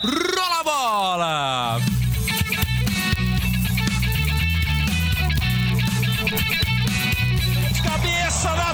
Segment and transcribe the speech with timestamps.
[0.00, 1.80] Rola a bola!
[7.82, 8.72] Cabeça na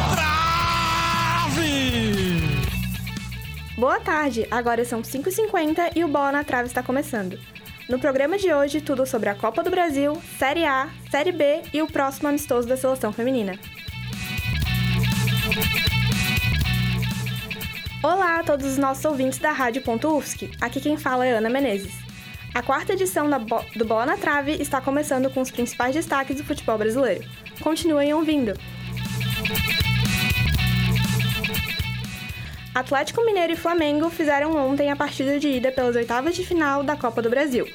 [1.55, 1.63] trave!
[3.79, 7.41] Boa tarde, agora são 5h50 e o Bola na Trave está começando.
[7.89, 11.81] No programa de hoje, tudo sobre a Copa do Brasil, Série A, Série B e
[11.81, 13.59] o próximo amistoso da seleção feminina.
[18.05, 20.51] Olá a todos os nossos ouvintes da Rádio UFSC.
[20.61, 21.95] Aqui quem fala é Ana Menezes.
[22.55, 23.31] A quarta edição
[23.75, 27.25] do Bola na Trave está começando com os principais destaques do futebol brasileiro.
[27.63, 28.53] Continuem ouvindo!
[32.75, 36.99] Atlético Mineiro e Flamengo fizeram ontem a partida de ida pelas oitavas de final da
[36.99, 37.67] Copa do Brasil.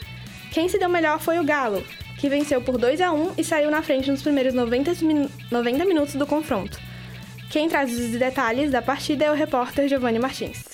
[0.51, 1.83] Quem se deu melhor foi o Galo,
[2.19, 5.85] que venceu por 2 a 1 e saiu na frente nos primeiros 90, min 90
[5.85, 6.88] minutos do confronto.
[7.49, 10.68] Quem traz os detalhes da partida é o repórter Giovanni Martins.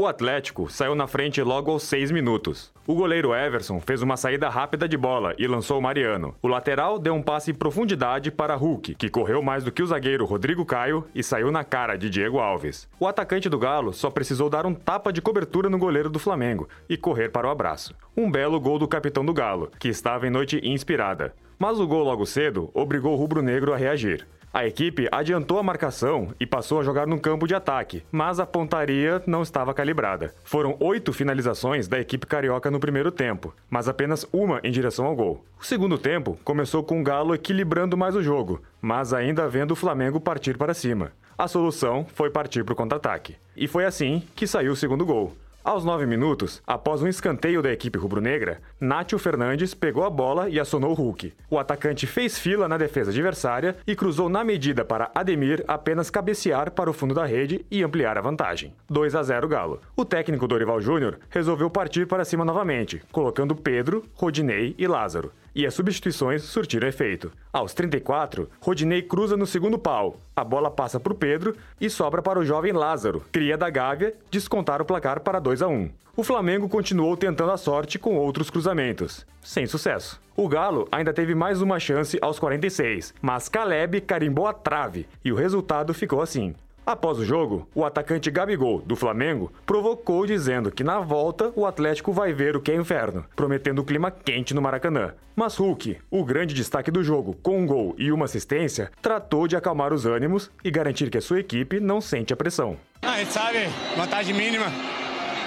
[0.00, 2.72] O Atlético saiu na frente logo aos seis minutos.
[2.86, 6.34] O goleiro Everson fez uma saída rápida de bola e lançou o Mariano.
[6.40, 9.86] O lateral deu um passe em profundidade para Hulk, que correu mais do que o
[9.86, 12.88] zagueiro Rodrigo Caio e saiu na cara de Diego Alves.
[12.98, 16.66] O atacante do Galo só precisou dar um tapa de cobertura no goleiro do Flamengo
[16.88, 17.94] e correr para o abraço.
[18.16, 21.34] Um belo gol do capitão do Galo, que estava em noite inspirada.
[21.58, 24.26] Mas o gol logo cedo obrigou o rubro-negro a reagir.
[24.52, 28.46] A equipe adiantou a marcação e passou a jogar no campo de ataque, mas a
[28.46, 30.34] pontaria não estava calibrada.
[30.42, 35.14] Foram oito finalizações da equipe carioca no primeiro tempo, mas apenas uma em direção ao
[35.14, 35.44] gol.
[35.60, 39.76] O segundo tempo começou com o Galo equilibrando mais o jogo, mas ainda vendo o
[39.76, 41.12] Flamengo partir para cima.
[41.38, 43.36] A solução foi partir para o contra-ataque.
[43.56, 45.32] E foi assim que saiu o segundo gol.
[45.62, 50.58] Aos nove minutos, após um escanteio da equipe rubro-negra, Nátio Fernandes pegou a bola e
[50.58, 51.34] acionou o Hulk.
[51.50, 56.70] O atacante fez fila na defesa adversária e cruzou na medida para Ademir apenas cabecear
[56.70, 58.72] para o fundo da rede e ampliar a vantagem.
[58.88, 59.80] 2 a 0 Galo.
[59.94, 65.66] O técnico Dorival Júnior resolveu partir para cima novamente, colocando Pedro, Rodinei e Lázaro e
[65.66, 67.32] as substituições surtiram efeito.
[67.52, 70.18] Aos 34, Rodinei cruza no segundo pau.
[70.34, 74.14] A bola passa para o Pedro e sobra para o jovem Lázaro, cria da Gávea,
[74.30, 75.90] descontar o placar para 2 a 1.
[76.16, 80.20] O Flamengo continuou tentando a sorte com outros cruzamentos, sem sucesso.
[80.36, 85.32] O Galo ainda teve mais uma chance aos 46, mas Caleb carimbou a trave e
[85.32, 86.54] o resultado ficou assim:
[86.90, 92.12] Após o jogo, o atacante Gabigol, do Flamengo, provocou dizendo que na volta o Atlético
[92.12, 95.14] vai ver o que é inferno, prometendo clima quente no Maracanã.
[95.36, 99.54] Mas Hulk, o grande destaque do jogo, com um gol e uma assistência, tratou de
[99.54, 102.76] acalmar os ânimos e garantir que a sua equipe não sente a pressão.
[103.02, 103.58] Ah, a gente sabe,
[103.96, 104.66] vantagem mínima,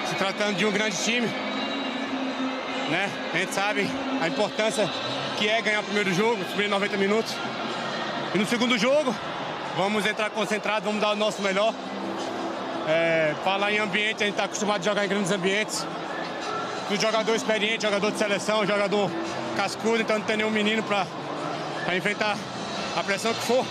[0.05, 1.27] se tratando de um grande time.
[2.89, 3.09] Né?
[3.33, 3.85] A gente sabe
[4.21, 4.89] a importância
[5.37, 7.35] que é ganhar o primeiro jogo, primeiros 90 minutos.
[8.33, 9.13] E no segundo jogo,
[9.75, 11.73] Vamos entrar concentrado, vamos dar o nosso melhor.
[12.87, 15.85] É, falar em ambiente, a gente está acostumado a jogar em grandes ambientes.
[16.91, 19.09] Um jogador experiente, jogador de seleção, jogador
[19.55, 22.37] cascudo, então não tem nenhum menino para enfrentar
[22.95, 23.65] a pressão que for.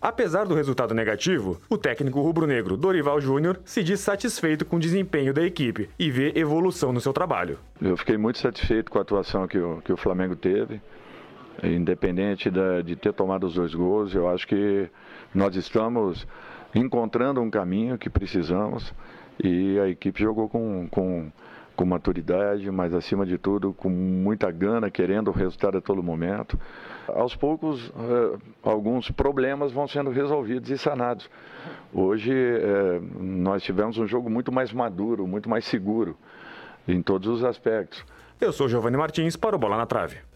[0.00, 5.32] Apesar do resultado negativo, o técnico rubro-negro Dorival Júnior se diz satisfeito com o desempenho
[5.32, 7.58] da equipe e vê evolução no seu trabalho.
[7.80, 10.80] Eu fiquei muito satisfeito com a atuação que o, que o Flamengo teve.
[11.62, 14.88] Independente da, de ter tomado os dois gols, eu acho que
[15.34, 16.26] nós estamos
[16.74, 18.92] encontrando um caminho que precisamos
[19.42, 21.30] e a equipe jogou com, com,
[21.76, 26.58] com maturidade, mas acima de tudo com muita gana, querendo o resultado a todo momento.
[27.06, 31.30] Aos poucos, eh, alguns problemas vão sendo resolvidos e sanados.
[31.92, 36.16] Hoje, eh, nós tivemos um jogo muito mais maduro, muito mais seguro
[36.86, 38.04] em todos os aspectos.
[38.40, 40.27] Eu sou Giovanni Martins para o Bola na Trave.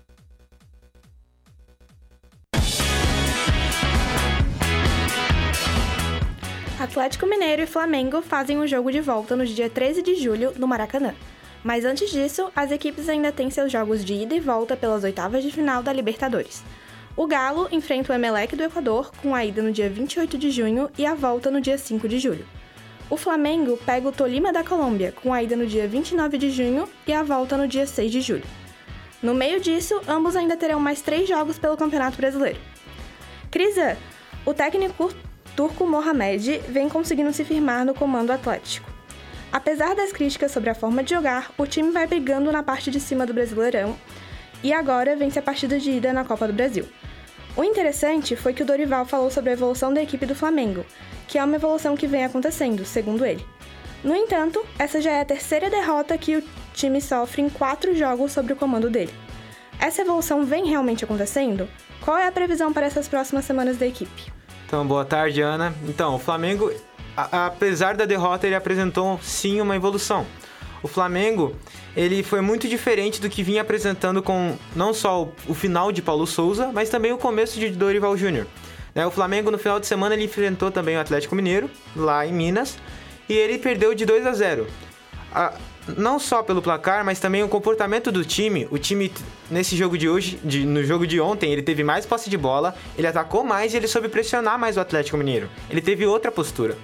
[6.92, 10.69] Atlético Mineiro e Flamengo fazem o jogo de volta no dia 13 de julho, no
[10.69, 11.14] Maracanã.
[11.64, 15.42] Mas antes disso, as equipes ainda têm seus jogos de ida e volta pelas oitavas
[15.42, 16.62] de final da Libertadores.
[17.16, 20.90] O Galo enfrenta o Emelec do Equador com a ida no dia 28 de junho
[20.99, 22.44] e a volta no dia 5 de julho.
[23.08, 26.87] O Flamengo pega o Tolima da Colômbia com a ida no dia 29 de junho
[27.06, 28.44] e a volta no dia 6 de julho.
[29.22, 32.61] No meio disso, ambos ainda terão mais três jogos pelo Campeonato Brasileiro.
[33.50, 33.96] Crisa,
[34.44, 35.11] o técnico
[35.56, 38.90] Turco Mohamed vem conseguindo se firmar no comando atlético.
[39.52, 42.99] Apesar das críticas sobre a forma de jogar, o time vai brigando na parte de
[42.99, 43.94] cima do Brasileirão
[44.62, 46.88] e agora vence a partida de ida na Copa do Brasil.
[47.54, 50.87] O interessante foi que o Dorival falou sobre a evolução da equipe do Flamengo,
[51.28, 53.44] que é uma evolução que vem acontecendo, segundo ele.
[54.02, 58.32] No entanto, essa já é a terceira derrota que o time sofre em quatro jogos
[58.32, 59.12] sob o comando dele.
[59.78, 61.69] Essa evolução vem realmente acontecendo?
[62.00, 64.32] Qual é a previsão para essas próximas semanas da equipe?
[64.72, 65.74] Então, boa tarde, Ana.
[65.86, 66.72] Então, o Flamengo,
[67.14, 70.26] a, apesar da derrota, ele apresentou sim uma evolução.
[70.82, 71.54] O Flamengo,
[71.94, 76.00] ele foi muito diferente do que vinha apresentando com não só o, o final de
[76.00, 78.46] Paulo Souza, mas também o começo de Dorival Júnior.
[78.94, 82.32] Né, o Flamengo, no final de semana, ele enfrentou também o Atlético Mineiro, lá em
[82.32, 82.78] Minas,
[83.28, 84.66] e ele perdeu de 2 a 0.
[85.34, 85.52] A,
[85.96, 88.69] não só pelo placar, mas também o comportamento do time.
[88.70, 89.12] O time
[89.50, 92.75] nesse jogo de hoje, de, no jogo de ontem, ele teve mais posse de bola,
[92.96, 95.49] ele atacou mais e ele soube pressionar mais o Atlético Mineiro.
[95.69, 96.76] Ele teve outra postura.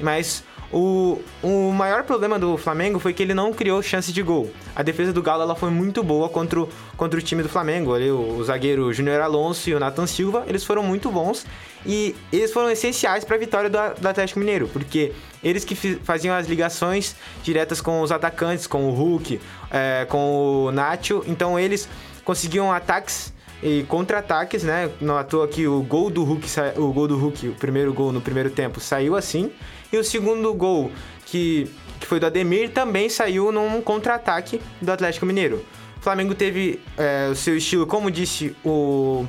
[0.00, 4.50] Mas o, o maior problema do Flamengo foi que ele não criou chance de gol.
[4.74, 7.94] A defesa do Galo ela foi muito boa contra o, contra o time do Flamengo.
[7.94, 11.46] Ali, o, o zagueiro Júnior Alonso e o Nathan Silva, eles foram muito bons
[11.84, 16.34] e eles foram essenciais para a vitória do, do, Atlético Mineiro, porque eles que faziam
[16.34, 17.14] as ligações
[17.44, 19.40] diretas com os atacantes, com o Hulk,
[19.70, 21.88] é, com o Nacho, então eles
[22.24, 23.32] conseguiam ataques
[23.62, 24.90] e contra-ataques, né?
[25.00, 26.46] Não à toa que o gol do Hulk,
[26.76, 29.50] o gol do Hulk, o primeiro gol no primeiro tempo, saiu assim.
[29.96, 30.92] E o segundo gol,
[31.24, 35.64] que, que foi do Ademir, também saiu num contra-ataque do Atlético Mineiro.
[35.96, 39.26] O Flamengo teve é, o seu estilo, como disse o,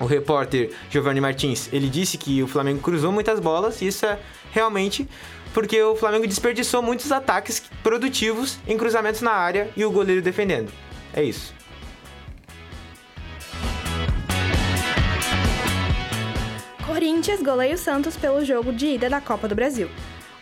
[0.00, 4.18] o repórter Giovanni Martins, ele disse que o Flamengo cruzou muitas bolas, e isso é
[4.50, 5.08] realmente
[5.52, 10.72] porque o Flamengo desperdiçou muitos ataques produtivos em cruzamentos na área e o goleiro defendendo.
[11.12, 11.54] É isso.
[17.04, 19.90] Corinthians goleia o Santos pelo jogo de ida da Copa do Brasil.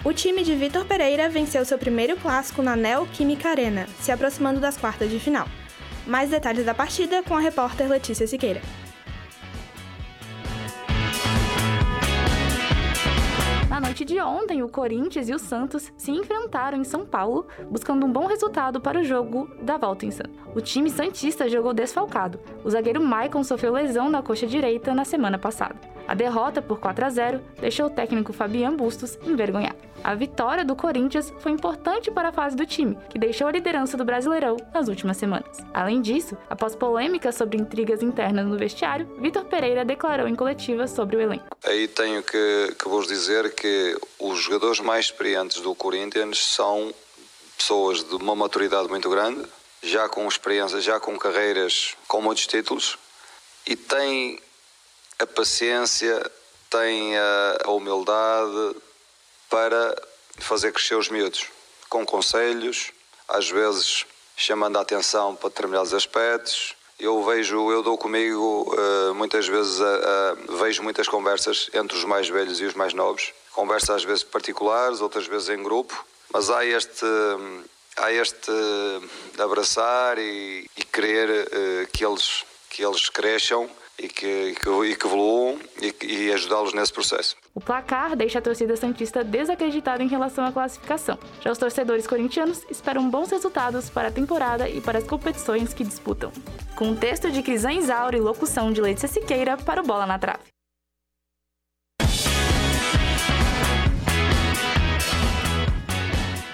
[0.05, 4.77] O time de Vitor Pereira venceu seu primeiro clássico na Neoquímica Arena, se aproximando das
[4.77, 5.49] quartas de final.
[6.07, 8.63] Mais detalhes da partida com a repórter Letícia Siqueira.
[13.69, 18.07] Na noite de ontem, o Corinthians e o Santos se enfrentaram em São Paulo, buscando
[18.07, 20.39] um bom resultado para o jogo da volta em Santos.
[20.55, 22.39] O time santista jogou desfalcado.
[22.63, 25.75] O zagueiro Maicon sofreu lesão na coxa direita na semana passada.
[26.07, 29.77] A derrota por 4 a 0 deixou o técnico Fabian Bustos envergonhado.
[30.05, 33.97] A vitória do Corinthians foi importante para a fase do time, que deixou a liderança
[33.97, 35.59] do Brasileirão nas últimas semanas.
[35.73, 41.17] Além disso, após polêmica sobre intrigas internas no vestiário, Vitor Pereira declarou em coletiva sobre
[41.17, 41.47] o elenco.
[41.65, 46.93] Aí tenho que, que vos dizer que os jogadores mais experientes do Corinthians são
[47.57, 49.47] pessoas de uma maturidade muito grande,
[49.83, 52.99] já com experiência, já com carreiras com muitos títulos
[53.67, 54.41] e têm
[55.23, 56.31] a paciência,
[56.69, 58.77] tem a, humildade
[59.49, 59.95] para
[60.39, 61.47] fazer crescer os miúdos,
[61.89, 62.91] com conselhos,
[63.29, 64.05] às vezes
[64.37, 66.75] chamando a atenção para determinados aspectos.
[66.99, 69.79] Eu vejo, eu dou comigo uh, muitas vezes,
[70.61, 75.01] vejo muitas conversas entre os mais velhos e os mais novos, conversas às vezes particulares,
[75.01, 77.07] outras vezes em grupo, mas há este,
[77.97, 78.51] há este
[79.39, 83.69] abraçar e, e querer que eles que eles cresçam
[84.03, 87.37] e que, e que, e que evoluam e, e ajudá-los nesse processo.
[87.55, 91.17] O placar deixa a torcida Santista desacreditada em relação à classificação.
[91.41, 95.85] Já os torcedores corintianos esperam bons resultados para a temporada e para as competições que
[95.85, 96.33] disputam.
[96.75, 100.19] Com um texto de Crisan Isauro e locução de Letícia Siqueira para o Bola na
[100.19, 100.43] Trave.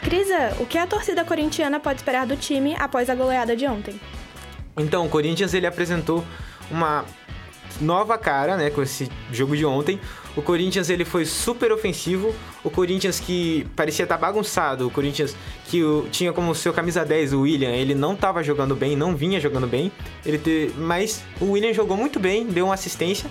[0.02, 3.98] Crisa, o que a torcida corintiana pode esperar do time após a goleada de ontem?
[4.76, 6.24] Então, o Corinthians ele apresentou
[6.70, 7.04] uma
[7.80, 10.00] nova cara, né, com esse jogo de ontem.
[10.36, 12.34] O Corinthians ele foi super ofensivo.
[12.62, 17.32] O Corinthians que parecia estar tá bagunçado, o Corinthians que tinha como seu camisa 10
[17.32, 19.90] o William, ele não estava jogando bem, não vinha jogando bem.
[20.24, 23.30] Ele mas o William jogou muito bem, deu uma assistência.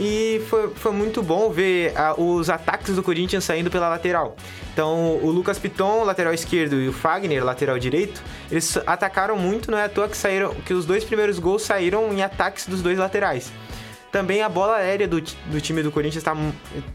[0.00, 4.36] E foi, foi muito bom ver a, os ataques do Corinthians saindo pela lateral.
[4.72, 9.78] Então, o Lucas Piton, lateral esquerdo, e o Fagner, lateral direito, eles atacaram muito, não
[9.78, 12.96] é à toa que, saíram, que os dois primeiros gols saíram em ataques dos dois
[12.96, 13.50] laterais.
[14.12, 16.34] Também a bola aérea do, do time do Corinthians está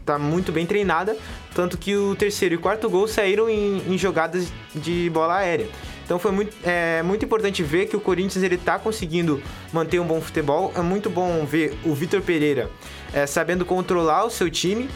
[0.04, 1.16] tá muito bem treinada,
[1.54, 5.68] tanto que o terceiro e quarto gol saíram em, em jogadas de bola aérea.
[6.04, 9.42] Então foi muito, é, muito importante ver que o Corinthians ele está conseguindo
[9.72, 10.72] manter um bom futebol.
[10.76, 12.70] É muito bom ver o Vitor Pereira
[13.12, 14.88] é, sabendo controlar o seu time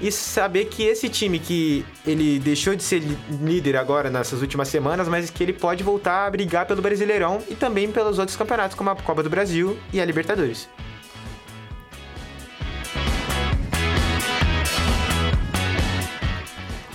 [0.00, 3.02] e saber que esse time que ele deixou de ser
[3.42, 7.54] líder agora nessas últimas semanas, mas que ele pode voltar a brigar pelo Brasileirão e
[7.54, 10.68] também pelos outros campeonatos como a Copa do Brasil e a Libertadores.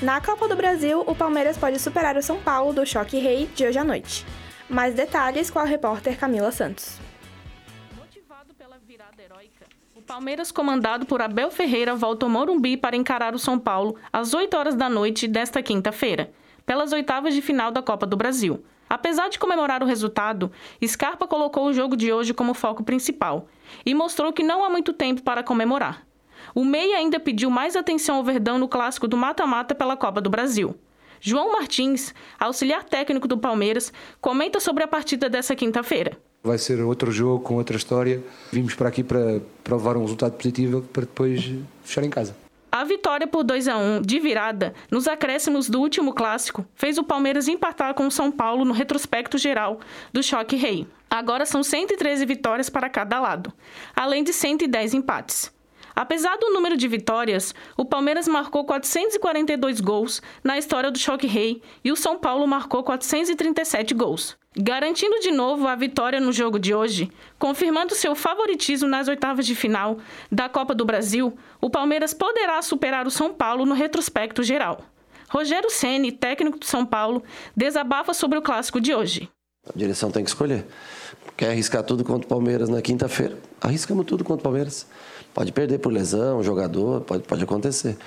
[0.05, 3.65] Na Copa do Brasil, o Palmeiras pode superar o São Paulo do Choque Rei de
[3.65, 4.23] hoje à noite.
[4.69, 6.99] Mais detalhes com a repórter Camila Santos.
[7.97, 13.33] Motivado pela virada heróica, o Palmeiras, comandado por Abel Ferreira, volta ao Morumbi para encarar
[13.33, 16.29] o São Paulo às 8 horas da noite desta quinta-feira,
[16.67, 18.63] pelas oitavas de final da Copa do Brasil.
[18.87, 20.51] Apesar de comemorar o resultado,
[20.85, 23.47] Scarpa colocou o jogo de hoje como foco principal
[23.83, 26.05] e mostrou que não há muito tempo para comemorar.
[26.55, 30.29] O Meia ainda pediu mais atenção ao Verdão no clássico do mata-mata pela Copa do
[30.29, 30.73] Brasil.
[31.19, 36.17] João Martins, auxiliar técnico do Palmeiras, comenta sobre a partida dessa quinta-feira.
[36.41, 38.23] Vai ser outro jogo com outra história.
[38.53, 41.43] Vimos para aqui para, para levar um resultado positivo para depois
[41.83, 42.33] fechar em casa.
[42.71, 47.03] A vitória por 2 a 1 de virada nos acréscimos do último clássico fez o
[47.03, 49.81] Palmeiras empatar com o São Paulo no retrospecto geral
[50.13, 50.87] do Choque Rei.
[51.09, 53.51] Agora são 113 vitórias para cada lado,
[53.93, 55.54] além de 110 empates.
[55.95, 61.61] Apesar do número de vitórias, o Palmeiras marcou 442 gols na história do Choque Rei
[61.83, 66.75] e o São Paulo marcou 437 gols, garantindo de novo a vitória no jogo de
[66.75, 67.09] hoje,
[67.39, 69.97] confirmando seu favoritismo nas oitavas de final
[70.29, 71.37] da Copa do Brasil.
[71.61, 74.81] O Palmeiras poderá superar o São Paulo no retrospecto geral.
[75.29, 77.23] Rogério Ceni, técnico do São Paulo,
[77.55, 79.29] desabafa sobre o clássico de hoje.
[79.67, 80.65] A direção tem que escolher.
[81.35, 83.37] Quer arriscar tudo contra o Palmeiras na quinta-feira?
[83.59, 84.87] Arriscamos tudo contra o Palmeiras.
[85.35, 87.97] Pode perder por lesão, jogador, pode, pode acontecer.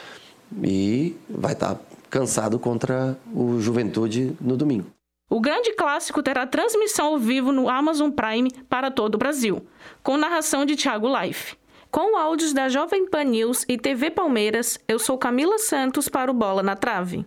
[0.64, 4.86] E vai estar tá cansado contra o Juventude no domingo.
[5.28, 9.60] O grande clássico terá transmissão ao vivo no Amazon Prime para todo o Brasil,
[10.02, 11.54] com narração de Thiago Life.
[11.90, 16.34] Com áudios da Jovem Pan News e TV Palmeiras, eu sou Camila Santos para o
[16.34, 17.26] Bola na Trave.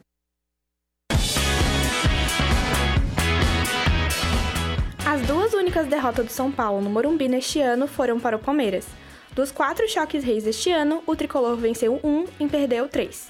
[5.06, 8.88] As duas únicas derrotas do São Paulo no Morumbi neste ano foram para o Palmeiras.
[9.34, 13.30] Dos quatro choques reis deste ano, o tricolor venceu um e perdeu três.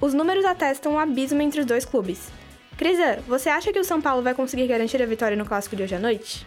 [0.00, 2.28] Os números atestam um abismo entre os dois clubes.
[2.76, 5.84] Crisa, você acha que o São Paulo vai conseguir garantir a vitória no clássico de
[5.84, 6.46] hoje à noite?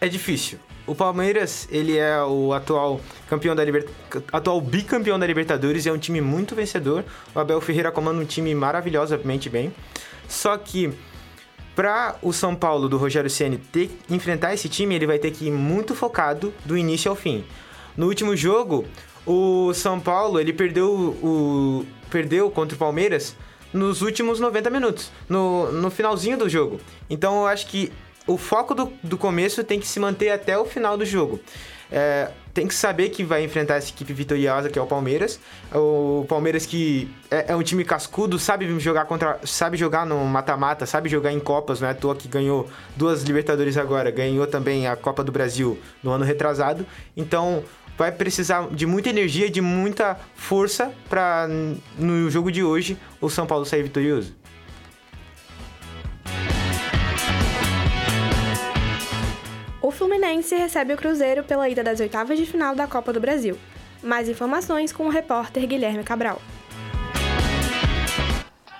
[0.00, 0.58] É difícil.
[0.86, 3.86] O Palmeiras, ele é o atual campeão da Liber...
[4.32, 7.04] atual bicampeão da Libertadores, é um time muito vencedor.
[7.34, 9.72] O Abel Ferreira comanda um time maravilhosamente bem.
[10.26, 10.92] Só que
[11.76, 15.46] para o São Paulo do Rogério Ceni ter enfrentar esse time, ele vai ter que
[15.46, 17.44] ir muito focado do início ao fim.
[17.96, 18.84] No último jogo,
[19.26, 20.90] o São Paulo ele perdeu
[21.22, 23.36] o perdeu contra o Palmeiras
[23.72, 26.80] nos últimos 90 minutos, no, no finalzinho do jogo.
[27.08, 27.92] Então eu acho que
[28.26, 31.40] o foco do, do começo tem que se manter até o final do jogo.
[31.92, 35.40] É, tem que saber que vai enfrentar essa equipe vitoriosa que é o Palmeiras.
[35.72, 40.86] O Palmeiras que é, é um time cascudo, sabe jogar contra, sabe jogar no mata-mata,
[40.86, 44.94] sabe jogar em copas, não é toa que ganhou duas Libertadores agora, ganhou também a
[44.96, 46.86] Copa do Brasil no ano retrasado.
[47.16, 47.64] Então
[47.96, 51.48] vai precisar de muita energia e de muita força para
[51.98, 54.34] no jogo de hoje o São Paulo sair vitorioso.
[59.82, 63.58] O Fluminense recebe o Cruzeiro pela ida das oitavas de final da Copa do Brasil.
[64.02, 66.40] Mais informações com o repórter Guilherme Cabral.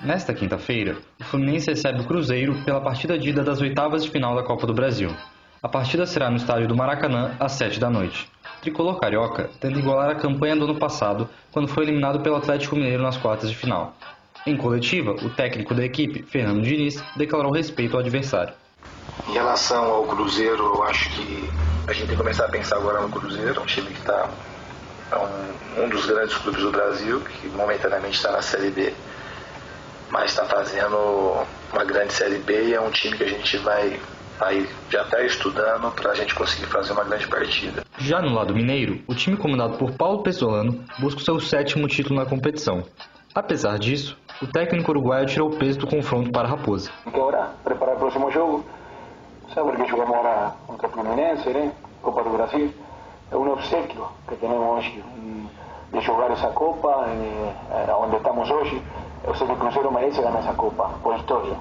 [0.02, 4.34] Nesta quinta-feira, o Fluminense recebe o Cruzeiro pela partida de ida das oitavas de final
[4.34, 5.14] da Copa do Brasil.
[5.62, 8.26] A partida será no estádio do Maracanã às 7 da noite.
[8.60, 13.02] Tricolor Carioca tenta igualar a campanha do ano passado, quando foi eliminado pelo Atlético Mineiro
[13.02, 13.94] nas quartas de final.
[14.46, 18.52] Em coletiva, o técnico da equipe, Fernando Diniz, declarou respeito ao adversário.
[19.28, 21.50] Em relação ao Cruzeiro, eu acho que
[21.86, 24.28] a gente tem que começar a pensar agora no Cruzeiro, um time que está
[25.10, 28.94] é um, um dos grandes clubes do Brasil, que momentaneamente está na Série B,
[30.08, 34.00] mas está fazendo uma grande Série B e é um time que a gente vai
[34.40, 37.84] aí já está estudando para a gente conseguir fazer uma grande partida.
[38.02, 42.18] Já no lado mineiro, o time comandado por Paulo Pesolano busca o seu sétimo título
[42.18, 42.82] na competição.
[43.34, 46.90] Apesar disso, o técnico uruguaio tirou o peso do confronto para a Raposa.
[47.04, 48.64] Agora, preparar o próximo jogo.
[49.54, 51.72] Sabe que jogamos agora contra o Fluminense, né?
[52.00, 52.72] Copa do Brasil.
[53.30, 55.04] É um obsequio que temos hoje
[55.92, 58.80] de jogar essa Copa, eh, onde estamos hoje.
[59.24, 61.54] Eu sei que o Cruzeiro merece ganhar essa Copa, por história.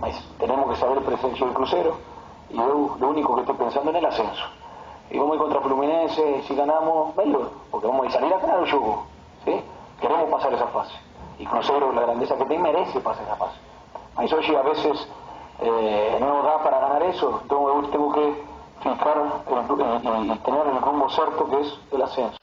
[0.00, 1.96] Mas temos que saber presenciar o Cruzeiro
[2.50, 4.57] y yo lo único que estoy pensando en el ascenso.
[5.10, 8.60] Y vamos a ir contra Fluminense, si ganamos, mejor, porque vamos a salir a ganar
[8.60, 9.04] el juego,
[9.44, 9.60] ¿sí?
[10.00, 10.94] Queremos pasar esa fase.
[11.38, 13.58] Y Cruzeiro, la grandeza que tiene, merece pasar esa fase.
[14.16, 15.08] Mas hoy a veces
[15.60, 18.42] eh, no nos da para ganar eso, entonces tengo que
[18.80, 19.22] ficar
[20.26, 22.36] y tener el rumbo cierto que es el ascenso.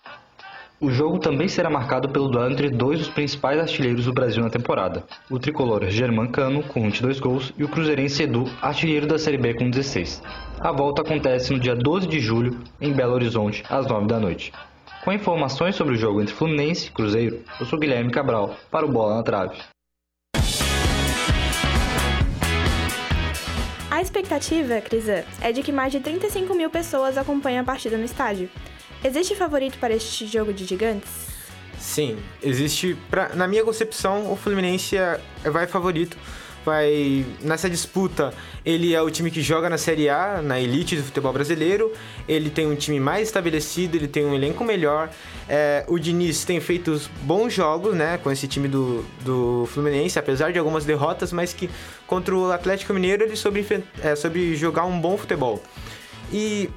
[0.79, 4.49] O jogo também será marcado pelo duelo entre dois dos principais artilheiros do Brasil na
[4.49, 9.37] temporada, o tricolor Germán Cano, com 22 gols, e o cruzeirense Edu, artilheiro da Série
[9.37, 10.21] B com 16.
[10.59, 14.51] A volta acontece no dia 12 de julho, em Belo Horizonte, às 9 da noite.
[15.05, 18.91] Com informações sobre o jogo entre Fluminense e Cruzeiro, eu sou Guilherme Cabral, para o
[18.91, 19.55] Bola na Trave.
[23.89, 28.03] A expectativa, Crisan, é de que mais de 35 mil pessoas acompanhem a partida no
[28.03, 28.49] estádio.
[29.03, 31.11] Existe favorito para este jogo de gigantes?
[31.79, 32.97] Sim, existe.
[33.09, 36.17] Pra, na minha concepção, o Fluminense é, é vai favorito.
[36.65, 38.33] vai nessa disputa,
[38.65, 41.93] ele é o time que joga na Série A, na elite do futebol brasileiro.
[42.27, 45.11] Ele tem um time mais estabelecido, ele tem um elenco melhor.
[45.47, 50.51] É, o Diniz tem feito bons jogos, né, com esse time do, do Fluminense, apesar
[50.51, 51.69] de algumas derrotas, mas que
[52.07, 53.63] contra o Atlético Mineiro ele soube,
[54.01, 55.61] é, soube jogar um bom futebol.
[56.33, 56.69] E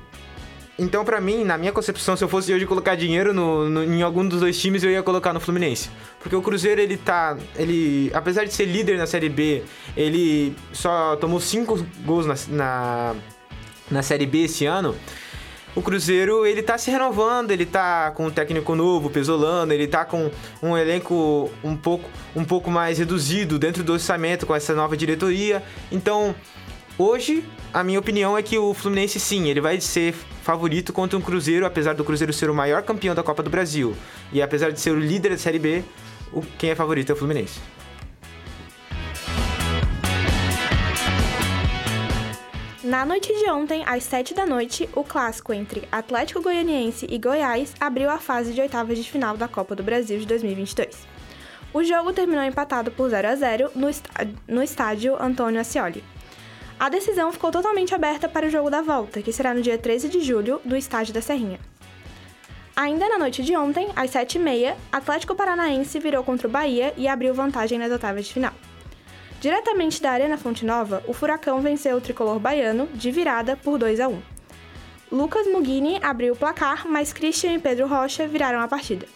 [0.78, 4.00] então, para mim, na minha concepção, se eu fosse hoje colocar dinheiro no, no, em
[4.00, 5.90] algum dos dois times, eu ia colocar no Fluminense.
[6.20, 7.36] Porque o Cruzeiro, ele tá.
[7.56, 8.12] Ele.
[8.14, 9.64] Apesar de ser líder na Série B,
[9.96, 13.14] ele só tomou cinco gols na, na,
[13.90, 14.94] na Série B esse ano.
[15.74, 20.04] O Cruzeiro, ele tá se renovando, ele tá com um técnico novo, Pesolano, ele tá
[20.04, 20.30] com
[20.62, 25.62] um elenco um pouco, um pouco mais reduzido dentro do orçamento com essa nova diretoria.
[25.92, 26.34] Então,
[26.98, 31.20] Hoje, a minha opinião é que o Fluminense sim, ele vai ser favorito contra um
[31.20, 33.94] Cruzeiro, apesar do Cruzeiro ser o maior campeão da Copa do Brasil.
[34.32, 35.84] E apesar de ser o líder da Série B,
[36.32, 37.60] o, quem é favorito é o Fluminense.
[42.82, 47.74] Na noite de ontem, às 7 da noite, o clássico entre Atlético Goianiense e Goiás
[47.78, 51.06] abriu a fase de oitavas de final da Copa do Brasil de 2022.
[51.74, 53.70] O jogo terminou empatado por 0 a 0
[54.48, 56.02] no, estádio Antônio Ascioli.
[56.80, 60.08] A decisão ficou totalmente aberta para o jogo da volta, que será no dia 13
[60.08, 61.58] de julho, do estádio da Serrinha.
[62.76, 67.34] Ainda na noite de ontem, às 7h30, Atlético Paranaense virou contra o Bahia e abriu
[67.34, 68.52] vantagem nas oitavas de final.
[69.40, 73.98] Diretamente da Arena Fonte Nova, o Furacão venceu o tricolor baiano de virada por 2
[73.98, 74.22] a 1.
[75.10, 79.06] Lucas Mugini abriu o placar, mas Christian e Pedro Rocha viraram a partida.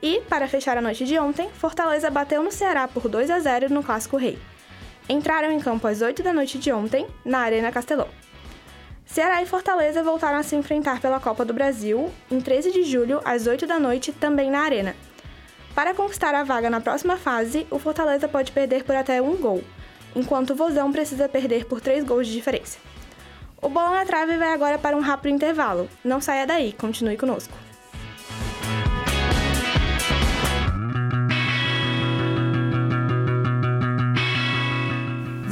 [0.00, 3.74] E, para fechar a noite de ontem, Fortaleza bateu no Ceará por 2 a 0
[3.74, 4.38] no Clássico Rei
[5.08, 8.08] entraram em campo às 8 da noite de ontem, na Arena Castelão.
[9.04, 13.20] Ceará e Fortaleza voltaram a se enfrentar pela Copa do Brasil em 13 de julho,
[13.24, 14.96] às 8 da noite, também na Arena.
[15.74, 19.62] Para conquistar a vaga na próxima fase, o Fortaleza pode perder por até um gol,
[20.14, 22.78] enquanto o Vozão precisa perder por três gols de diferença.
[23.62, 25.88] O Bola na Trave vai agora para um rápido intervalo.
[26.04, 27.52] Não saia daí, continue conosco.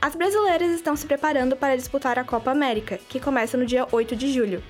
[0.02, 4.16] As brasileiras estão se preparando para disputar a Copa América, que começa no dia 8
[4.16, 4.60] de julho.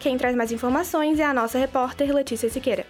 [0.00, 2.86] Quem traz mais informações é a nossa repórter Letícia Siqueira.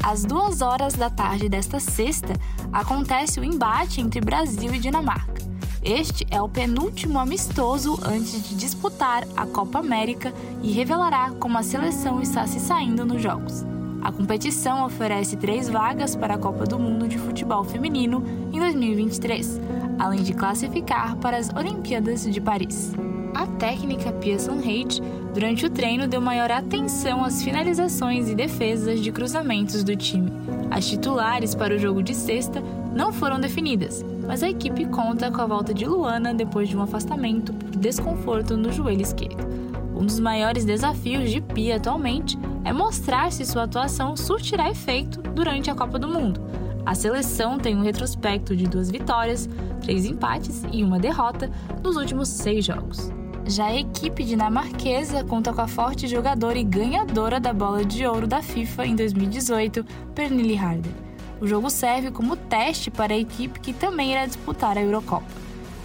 [0.00, 2.32] Às duas horas da tarde desta sexta,
[2.72, 5.42] acontece o embate entre Brasil e Dinamarca.
[5.82, 11.64] Este é o penúltimo amistoso antes de disputar a Copa América e revelará como a
[11.64, 13.64] seleção está se saindo nos jogos.
[14.02, 19.60] A competição oferece três vagas para a Copa do Mundo de Futebol Feminino em 2023,
[19.98, 22.94] além de classificar para as Olimpíadas de Paris.
[23.34, 25.02] A técnica Pearson Reid,
[25.34, 30.32] durante o treino, deu maior atenção às finalizações e defesas de cruzamentos do time.
[30.70, 32.62] As titulares para o jogo de sexta
[32.94, 36.82] não foram definidas, mas a equipe conta com a volta de Luana depois de um
[36.82, 39.46] afastamento por desconforto no joelho esquerdo.
[39.94, 45.70] Um dos maiores desafios de Pia atualmente é mostrar se sua atuação surtirá efeito durante
[45.70, 46.38] a Copa do Mundo.
[46.84, 49.48] A seleção tem um retrospecto de duas vitórias,
[49.80, 51.50] três empates e uma derrota
[51.82, 53.10] nos últimos seis jogos.
[53.46, 58.26] Já a equipe dinamarquesa conta com a forte jogadora e ganhadora da bola de ouro
[58.26, 59.82] da FIFA em 2018,
[60.14, 60.92] Pernille Harder.
[61.40, 65.24] O jogo serve como teste para a equipe que também irá disputar a Eurocopa.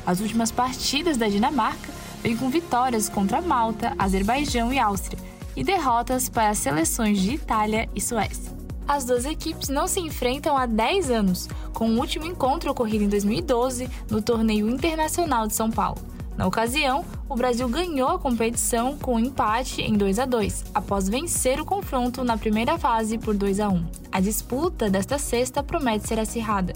[0.05, 6.29] As últimas partidas da Dinamarca vêm com vitórias contra Malta, Azerbaijão e Áustria, e derrotas
[6.29, 8.51] para as seleções de Itália e Suécia.
[8.87, 13.09] As duas equipes não se enfrentam há 10 anos, com o último encontro ocorrido em
[13.09, 16.01] 2012 no Torneio Internacional de São Paulo.
[16.35, 21.07] Na ocasião, o Brasil ganhou a competição com um empate em 2 a 2, após
[21.07, 23.85] vencer o confronto na primeira fase por 2 a 1.
[24.11, 26.73] A disputa desta sexta promete ser acirrada,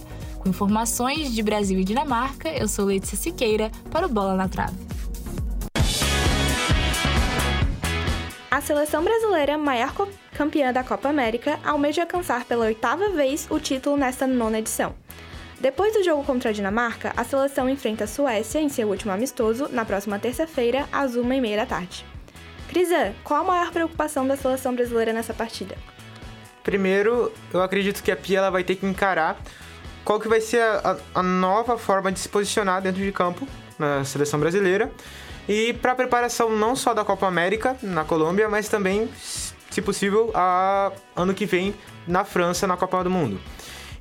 [0.47, 4.86] com informações de Brasil e Dinamarca, eu sou Letícia Siqueira para o Bola na Trave.
[8.49, 9.93] A seleção brasileira, maior
[10.31, 14.95] campeã da Copa América, almeja alcançar pela oitava vez o título nesta nona edição.
[15.59, 19.67] Depois do jogo contra a Dinamarca, a seleção enfrenta a Suécia em seu último amistoso
[19.69, 22.05] na próxima terça-feira, às uma e meia da tarde.
[22.69, 25.75] Crisan, qual a maior preocupação da seleção brasileira nessa partida?
[26.63, 29.37] Primeiro, eu acredito que a Pia ela vai ter que encarar
[30.05, 33.45] qual que vai ser a, a nova forma de se posicionar dentro de campo
[33.77, 34.91] na seleção brasileira
[35.47, 39.09] e para a preparação não só da Copa América na Colômbia, mas também,
[39.69, 41.73] se possível, a ano que vem
[42.07, 43.39] na França na Copa do Mundo.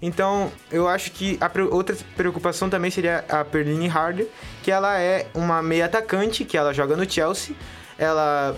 [0.01, 4.27] Então, eu acho que a outra preocupação também seria a Perline Harder,
[4.63, 7.57] que ela é uma meia atacante, que ela joga no Chelsea.
[7.99, 8.55] Ela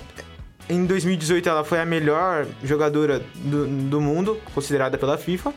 [0.68, 5.54] em 2018 ela foi a melhor jogadora do, do mundo, considerada pela FIFA.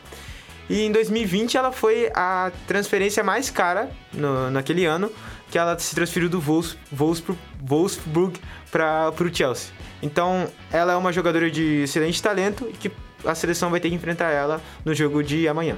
[0.70, 5.10] E em 2020 ela foi a transferência mais cara no, naquele ano,
[5.52, 9.70] que ela se transferiu do Wolfsburg, Wolfsburg para o Chelsea.
[10.02, 12.90] Então ela é uma jogadora de excelente talento e que
[13.22, 15.76] a seleção vai ter que enfrentar ela no jogo de amanhã.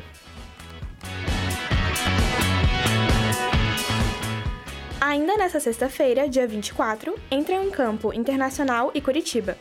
[5.00, 9.58] Ainda nesta sexta-feira, dia 24, entram em campo Internacional e Curitiba.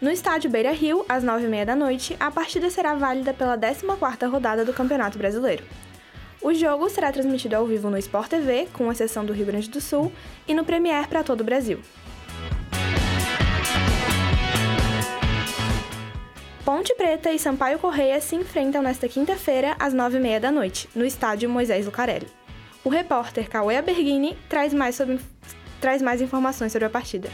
[0.00, 4.64] No estádio Beira Rio, às 9h30 da noite, a partida será válida pela 14ª rodada
[4.64, 5.64] do Campeonato Brasileiro.
[6.40, 9.80] O jogo será transmitido ao vivo no Sport TV, com exceção do Rio Grande do
[9.80, 10.12] Sul,
[10.46, 11.80] e no Premier para todo o Brasil.
[16.64, 21.48] Ponte Preta e Sampaio Correia se enfrentam nesta quinta-feira, às 9h30 da noite, no estádio
[21.48, 22.26] Moisés Lucarelli.
[22.84, 25.18] O repórter Cauê Berghini traz mais, sobre,
[25.80, 27.30] traz mais informações sobre a partida.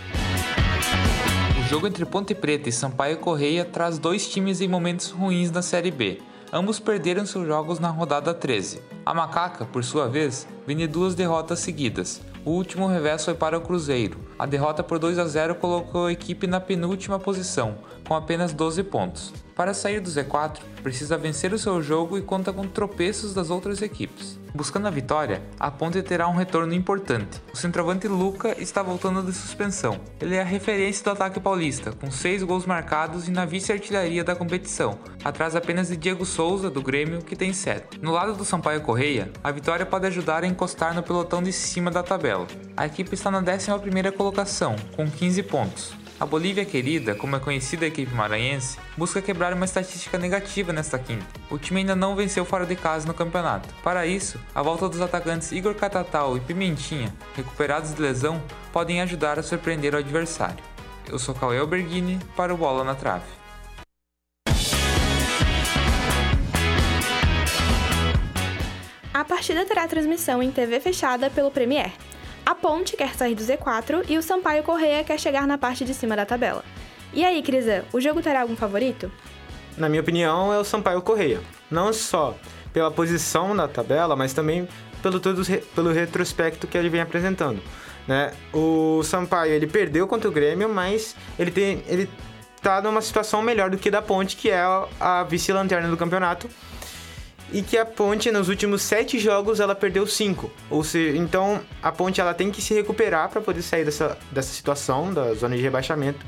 [1.58, 5.62] O jogo entre Ponte Preta e Sampaio Correia traz dois times em momentos ruins na
[5.62, 6.20] Série B.
[6.54, 8.82] Ambos perderam seus jogos na rodada 13.
[9.06, 12.20] A Macaca, por sua vez, vem de duas derrotas seguidas.
[12.44, 14.18] O último revés foi para o Cruzeiro.
[14.38, 18.82] A derrota por 2 a 0 colocou a equipe na penúltima posição, com apenas 12
[18.82, 19.32] pontos.
[19.56, 23.80] Para sair do Z4, precisa vencer o seu jogo e conta com tropeços das outras
[23.80, 24.38] equipes.
[24.54, 27.40] Buscando a vitória, a Ponte terá um retorno importante.
[27.54, 29.98] O centroavante Luca está voltando de suspensão.
[30.20, 34.36] Ele é a referência do ataque paulista, com 6 gols marcados e na vice-artilharia da
[34.36, 37.98] competição, atrás apenas de Diego Souza, do Grêmio, que tem 7.
[38.02, 41.90] No lado do Sampaio Correia, a vitória pode ajudar a encostar no pelotão de cima
[41.90, 42.46] da tabela.
[42.76, 46.01] A equipe está na 11ª colocação, com 15 pontos.
[46.22, 50.96] A Bolívia Querida, como é conhecida a equipe maranhense, busca quebrar uma estatística negativa nesta
[50.96, 51.26] quinta.
[51.50, 53.68] O time ainda não venceu fora de casa no campeonato.
[53.82, 58.40] Para isso, a volta dos atacantes Igor Catatal e Pimentinha, recuperados de lesão,
[58.72, 60.62] podem ajudar a surpreender o adversário.
[61.10, 63.26] Eu sou Cauê Alberghini para o Bola na Trave.
[69.12, 71.90] A partida terá transmissão em TV fechada pelo Premier.
[72.44, 75.94] A Ponte quer sair do Z4 e o Sampaio Correia quer chegar na parte de
[75.94, 76.64] cima da tabela.
[77.12, 79.10] E aí, Crisan, o jogo terá algum favorito?
[79.76, 81.40] Na minha opinião, é o Sampaio Correia.
[81.70, 82.36] Não só
[82.72, 84.68] pela posição na tabela, mas também
[85.02, 85.42] pelo, todo,
[85.74, 87.62] pelo retrospecto que ele vem apresentando.
[88.08, 88.32] Né?
[88.52, 92.08] O Sampaio ele perdeu contra o Grêmio, mas ele tem ele
[92.60, 94.62] tá numa situação melhor do que da Ponte, que é
[95.00, 96.48] a vice-lanterna do campeonato
[97.50, 100.50] e que a Ponte nos últimos sete jogos ela perdeu cinco.
[100.70, 104.52] Ou seja, então a Ponte ela tem que se recuperar para poder sair dessa, dessa
[104.52, 106.24] situação da zona de rebaixamento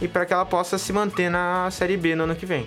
[0.00, 2.66] e para que ela possa se manter na Série B no ano que vem.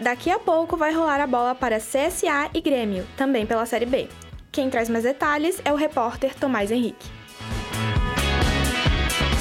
[0.00, 4.08] Daqui a pouco vai rolar a bola para CSA e Grêmio, também pela Série B.
[4.50, 7.06] Quem traz mais detalhes é o repórter Tomás Henrique.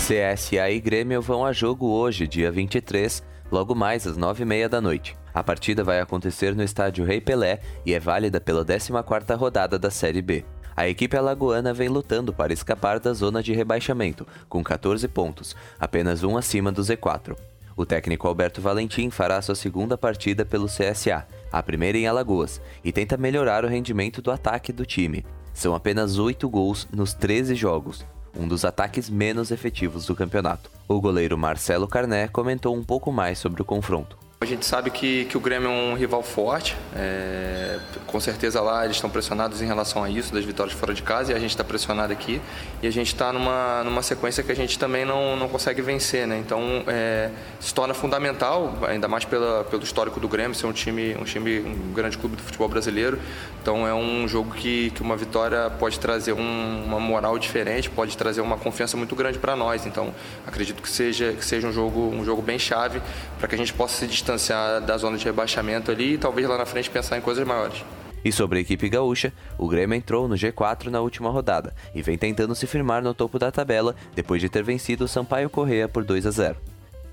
[0.05, 5.15] CSA e Grêmio vão a jogo hoje, dia 23, logo mais às 9h30 da noite.
[5.33, 9.91] A partida vai acontecer no estádio Rei Pelé e é válida pela 14ª rodada da
[9.91, 10.43] Série B.
[10.75, 16.23] A equipe alagoana vem lutando para escapar da zona de rebaixamento, com 14 pontos, apenas
[16.23, 17.35] um acima do Z4.
[17.75, 22.91] O técnico Alberto Valentim fará sua segunda partida pelo CSA, a primeira em Alagoas, e
[22.91, 25.25] tenta melhorar o rendimento do ataque do time.
[25.53, 28.05] São apenas 8 gols nos 13 jogos,
[28.37, 30.69] um dos ataques menos efetivos do campeonato.
[30.87, 34.28] O goleiro Marcelo Carné comentou um pouco mais sobre o confronto.
[34.41, 38.85] A gente sabe que, que o Grêmio é um rival forte, é, com certeza lá
[38.85, 41.49] eles estão pressionados em relação a isso, das vitórias fora de casa, e a gente
[41.49, 42.39] está pressionado aqui,
[42.81, 46.25] e a gente está numa, numa sequência que a gente também não, não consegue vencer,
[46.25, 46.37] né?
[46.37, 51.17] Então é, se torna fundamental, ainda mais pela, pelo histórico do Grêmio, ser um time,
[51.19, 53.19] um time, um grande clube do futebol brasileiro.
[53.61, 58.15] Então é um jogo que, que uma vitória pode trazer um, uma moral diferente, pode
[58.15, 59.85] trazer uma confiança muito grande para nós.
[59.85, 60.13] Então
[60.47, 63.01] acredito que seja, que seja um jogo, um jogo bem chave
[63.37, 64.07] para que a gente possa se
[64.85, 67.83] da zona de rebaixamento ali e talvez lá na frente pensar em coisas maiores.
[68.23, 72.17] E sobre a equipe gaúcha, o Grêmio entrou no G4 na última rodada e vem
[72.17, 76.03] tentando se firmar no topo da tabela depois de ter vencido o Sampaio Correia por
[76.03, 76.57] 2 a 0.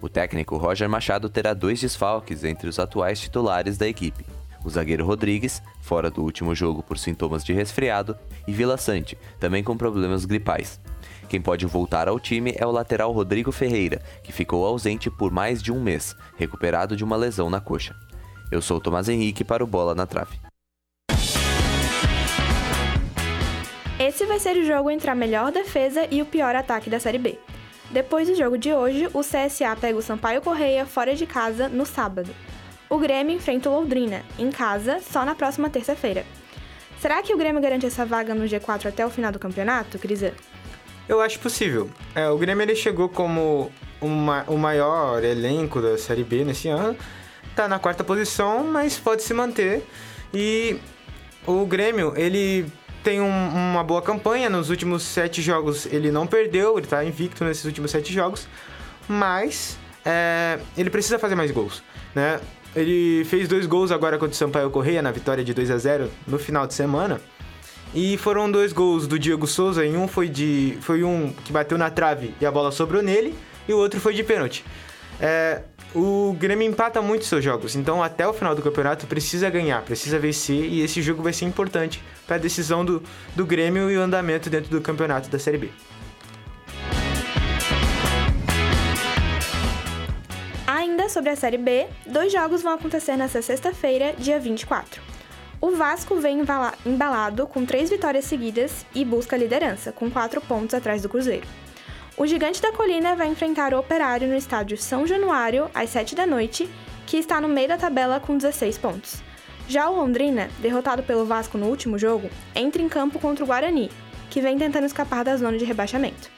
[0.01, 4.27] O técnico Roger Machado terá dois desfalques entre os atuais titulares da equipe.
[4.65, 8.17] O zagueiro Rodrigues, fora do último jogo por sintomas de resfriado,
[8.49, 10.81] e Vila Sante, também com problemas gripais.
[11.29, 15.61] Quem pode voltar ao time é o lateral Rodrigo Ferreira, que ficou ausente por mais
[15.61, 17.97] de um mês, recuperado de uma lesão na coxa.
[18.51, 20.39] Eu sou Tomás Henrique para o Bola na Trave.
[23.99, 27.19] Esse vai ser o jogo entre a melhor defesa e o pior ataque da Série
[27.19, 27.39] B.
[27.91, 31.85] Depois do jogo de hoje, o CSA pega o Sampaio Correia fora de casa no
[31.85, 32.31] sábado.
[32.89, 36.25] O Grêmio enfrenta o Londrina, em casa, só na próxima terça-feira.
[37.01, 40.35] Será que o Grêmio garante essa vaga no G4 até o final do campeonato, Crisa?
[41.09, 41.89] Eu acho possível.
[42.15, 46.97] É, o Grêmio ele chegou como uma, o maior elenco da Série B nesse ano.
[47.55, 49.85] Tá na quarta posição, mas pode se manter.
[50.35, 50.79] E
[51.47, 52.67] o Grêmio, ele
[53.05, 54.51] tem um, uma boa campanha.
[54.51, 58.49] Nos últimos sete jogos ele não perdeu, ele está invicto nesses últimos sete jogos.
[59.09, 61.83] Mas é, ele precisa fazer mais gols,
[62.15, 62.41] né?
[62.75, 66.11] Ele fez dois gols agora contra o Sampaio Correia na vitória de 2 a 0
[66.27, 67.21] no final de semana.
[67.97, 71.79] E foram dois gols do Diego Souza, e um foi de foi um que bateu
[71.79, 73.35] na trave e a bola sobrou nele,
[73.67, 74.63] e o outro foi de pênalti.
[75.19, 75.63] É,
[75.95, 80.19] o Grêmio empata muito seus jogos, então até o final do campeonato precisa ganhar, precisa
[80.19, 83.03] vencer e esse jogo vai ser importante para a decisão do,
[83.35, 85.71] do Grêmio e o andamento dentro do campeonato da Série B.
[90.67, 95.16] Ainda sobre a Série B, dois jogos vão acontecer nesta sexta-feira, dia 24.
[95.61, 96.43] O Vasco vem
[96.85, 101.47] embalado com três vitórias seguidas e busca a liderança, com quatro pontos atrás do Cruzeiro.
[102.17, 106.27] O Gigante da Colina vai enfrentar o Operário no estádio São Januário, às 7 da
[106.27, 106.69] noite,
[107.07, 109.23] que está no meio da tabela com 16 pontos.
[109.69, 113.91] Já o Londrina, derrotado pelo Vasco no último jogo, entra em campo contra o Guarani,
[114.31, 116.31] que vem tentando escapar da zona de rebaixamento.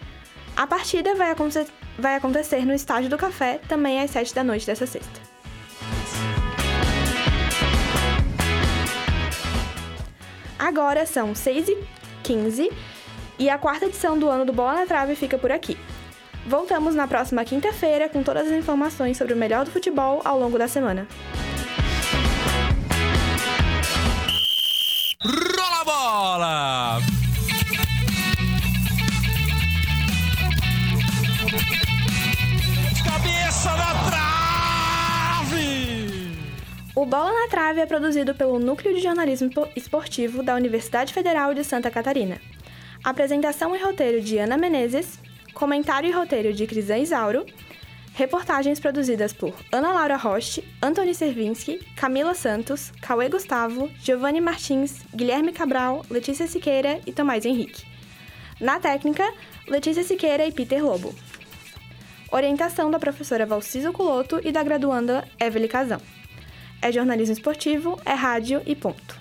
[0.57, 1.67] A partida vai, aconte
[1.99, 5.38] vai acontecer no Estádio do Café, também às 7 da noite dessa sexta.
[10.59, 11.79] Agora são 6 e
[12.25, 12.71] 15
[13.39, 15.79] e a quarta edição do ano do Bola na Trave fica por aqui.
[16.47, 20.59] Voltamos na próxima quinta-feira com todas as informações sobre o melhor do futebol ao longo
[20.59, 21.07] da semana.
[25.23, 27.18] Rola bola!
[36.99, 41.63] O Bola na Trave é produzido pelo Núcleo de Jornalismo Esportivo da Universidade Federal de
[41.63, 42.41] Santa Catarina.
[43.05, 45.17] Apresentação e roteiro de Ana Menezes,
[45.55, 47.47] comentário e roteiro de Crisan Isauro,
[48.15, 55.53] reportagens produzidas por Ana Laura Roche, Antony Servinski, Camila Santos, Cauê Gustavo, Giovanni Martins, Guilherme
[55.53, 57.87] Cabral, Letícia Siqueira e Tomás Henrique.
[58.61, 59.33] Na técnica,
[59.69, 61.15] Letícia Siqueira e Peter Lobo.
[62.33, 66.01] Orientação da professora Valciso Culoto e da graduanda Evelyn Casão
[66.81, 69.19] é jornalismo esportivo, é rádio e ponto.